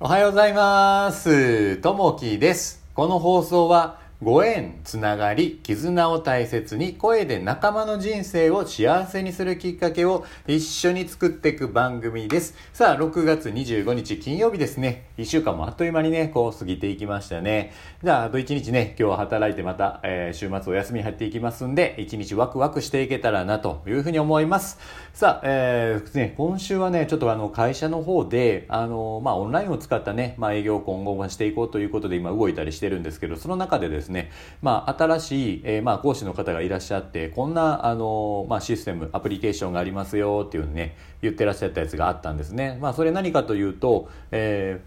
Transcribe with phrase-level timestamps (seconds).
[0.00, 1.78] おはようございます。
[1.78, 2.84] ともきです。
[2.94, 12.56] この放送は、ご縁、つながり、絆を大切に、声で仲間の人生を幸せにするきっかけを一緒に作っていく番組です。
[12.72, 15.04] さあ、6月25日金曜日ですね。
[15.18, 17.72] 1週間もあっという間にね、こう過ぎていきましたね。
[18.02, 24.80] じゃあ、あと1日ね、今日は働いてまた、えー週末お休み入っていきますんで、1日ワクワクしていけたらなというふうに思います。
[25.14, 34.30] さあ、えーね、今週はね、ちょっとあの、会社の方で、あの、まあ、オンラインを使ったね、まあ、営業を今後はしていこうということで今動いたりしてるんですけど、その中でですね、ね
[34.62, 42.78] まあ、新しい、えーまあ、講師の方がいらっしゃって、こんな、あの、まあ、システム、アプリケーションがありますよっていうね、言ってらっしゃったやつがあったんですね。
[42.80, 44.80] まあ、それ何かというと、え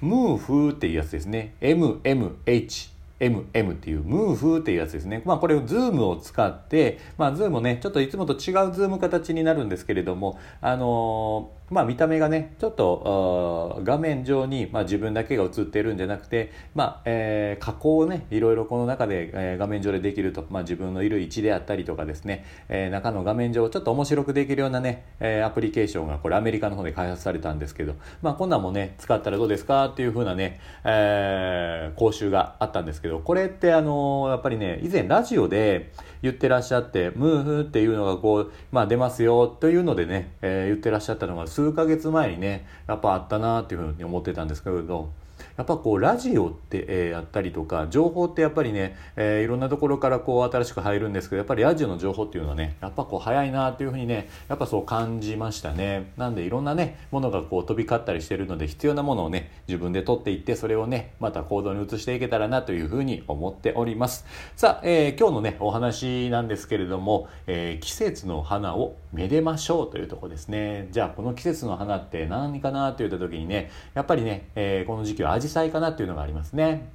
[0.00, 1.54] ー、ムーフっていうやつですね。
[1.60, 2.96] MMH。
[3.18, 5.22] MM っていうムーフっていうやつですね。
[5.24, 8.38] まあこれをズームを使って、まあズームね、ちょっといつもと違う
[8.72, 35.90] ズーム形になるんですけれども、あのーまあ見た目がね、ちょっと画面上に、まあ、自分だけが映ってるんじゃなくて、まあ、えー加工をね、いろいろこの中で、えー画面上でできると、まあ自分のいる位置であったりとかですね、えー中の画面上をちょっと面白くできるようなね、えーアプリケーションがこれアメリカの方で開発されたんですけど、まあこんなんもね、使ったらどうですかっていう風なね、えー講習があったんですけど、これってあのやっぱりね、以前ラジオで
[36.22, 45.10] 言ってらっしゃって、ムーフっていうのがこう、まあ出ますよというのでね、えー言ってらっしゃったのが数ヶ月前にね、やっぱあったなっていうふうに思ってたんですけれど、
[45.56, 56.12] やっぱこうラジオって、えーやったりとか情報ってやっぱりね、えーいろんなところからこう新しく入るんですけどやっぱりラジオの情報っていうのはねやっぱこう早いなっていうふうにねやっぱそう感じましたね。
[56.16, 64.26] なんでいろんなねものがこう飛び交ったりしてるので必要なものをね自分で取っていってそれをねまた行動に移していけたらなというふうに思っております。
[64.56, 70.88] さあ、えー今日のねお話なんですけれども、えー季節の花をめでましょうというとこですね。
[70.90, 76.88] じゃあこの季節の花って何かなといった時にねやっぱりね、えーこの時期はアジサイかなっていうのがありますね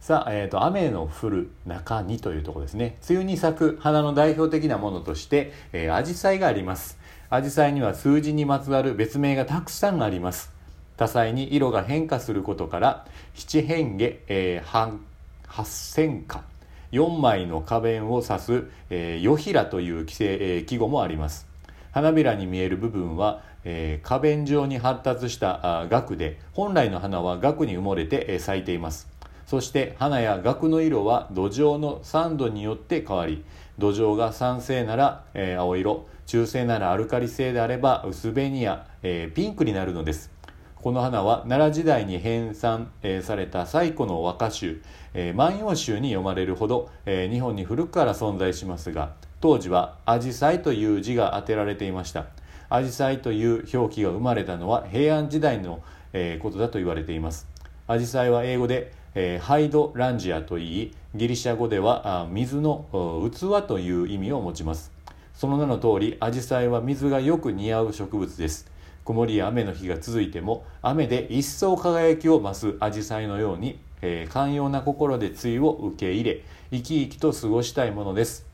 [0.00, 2.98] さあ、えーと、雨の降る中にというところですね。
[3.10, 6.98] 梅雨に咲く花の代表的なものとして、えー、アジサイがあります。
[7.30, 10.52] アジサイには数字にまつわる別名がたくさんあります。
[10.96, 15.04] 多彩に色が変化することから、七変化、えー、半
[15.46, 16.44] 八千花、
[16.92, 21.46] 4枚の花弁を指す、えー、夜平という記せえー記号もあります。
[21.92, 29.08] 花びらに見える部分は、えー花弁状に発達したあ萼で本来の花は萼に埋もれて、咲いています。
[29.46, 33.44] そして花や萼の色は土壌の酸度によって変わり
[33.78, 40.30] 土壌が酸性なら、えー青色中性ならアルカリ性であれば薄紅や、えーピンクになるのです。
[40.76, 44.80] この花は奈良時代に編纂、された最古の和歌集
[45.34, 49.10] 「万葉集」に読まれるほど、日本に古くから存在しますが
[49.40, 52.26] 当時は「アジサイ」という字が当てられていました。
[52.70, 55.80] アジサイという表記が生まれたのは平安時代の、
[56.12, 57.46] えことだと言われています。
[57.86, 64.92] アジサイは英語で、えーハイドランジアといいギリシャ語では水の器という意味を持ちます。
[65.34, 68.70] その名の通りアジサイは水がよく似合う植物です。
[69.04, 78.47] 曇りや雨の日が続いても雨で一層輝きを増すアジサイのように、えー寛容な心で梅雨を受け入れ生き生きと過ごしたいものです。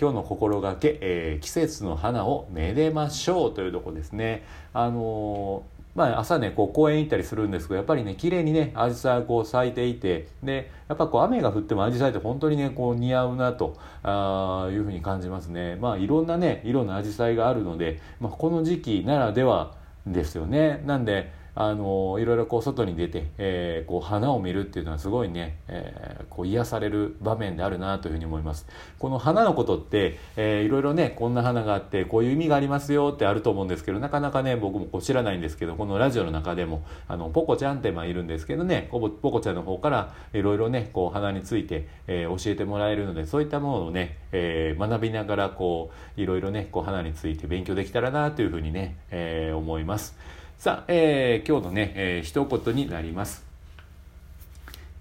[0.00, 4.44] 今日の心がけ、えー季節の花をめでましょうというとこですね。
[4.72, 15.76] あのーまあ、朝ねこう公園行ったりするんですけどやっぱりね綺麗にねアジサイこう咲いていてでやっぱこう雨が降ってもアジサイって本当にねこう似合うなとあーいうふうに感じますね。
[15.76, 19.74] まあいろんなね色のアジサイがあるので、まあ、この時期ならでは
[20.06, 20.82] ですよね。
[20.86, 28.66] なんであのいろいろこう外に出て、えーこう花を見るっていうのはすごいね、えーこう癒される場面であるなというふうに思います。
[28.98, 50.16] この花のことって、えーいろいろねこんな花があってこういう意味がありますよってあると思うんですけどなかなかね僕もこう知らないんですけどこのラジオの中でもあのポコちゃんってまあいるんですけどねポコポコちゃんの方からいろいろねこう花について、えー教えてもらえるのでそういったものをね、えー学びながらこういろいろねこう花について勉強できたらなというふうにね、えー思います。
[50.60, 53.46] さあ、えー今日のね、えー一言になります。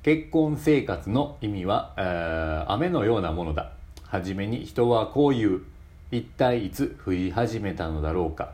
[0.03, 3.73] 結婚生活の意味は、えー雨のようなものだ。
[4.03, 5.61] はじめに人はこう言う
[6.11, 8.53] 一体いつ降り始めたのだろうか。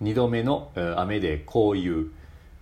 [0.00, 2.06] 二度目のえー雨でこう言う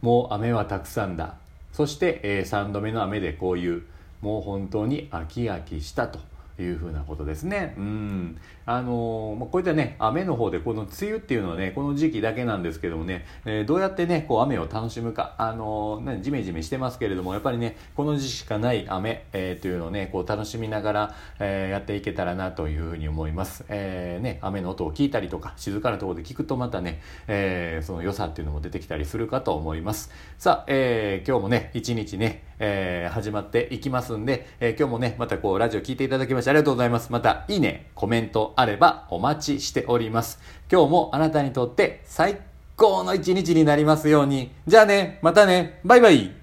[0.03, 1.37] もう雨はたくさんだ。
[1.73, 3.83] そして、えー三度目の雨でこう言う
[4.21, 6.19] もう本当に飽き飽きしたと。
[6.63, 7.75] いうふうなことですね。
[7.79, 8.39] うん。
[8.67, 23.65] あのまあ、こういったね、雨の方で、この梅雨っていうのはね、この時期だけなんですけどもね、えー、どうやってね、こう雨を楽しむか、あのね、じめじめしてますけれども、やっぱりね、この時期しかない雨、えー、というのをね、こう楽しみながら、えー、やっていけたらなというふうに思います。
[23.69, 30.11] えー、ね、雨の音を聞いたりとか、静かなところで聞くとまたね、えー、その良さっていうのも出てきたりするかと思います。
[30.39, 37.13] さあ、えー、今日もね、一日ね、えー、始まっていきますんで、えー、今日もね、またこう、ラジオ聞いていただきましてありがとうございます。
[37.13, 40.41] また、いいね、コメントあればお待ちしております。
[40.71, 42.39] 今日もあなたにとって最
[42.77, 44.53] 高の一日になりますように。
[44.67, 46.38] じゃあね、またね、バイバイ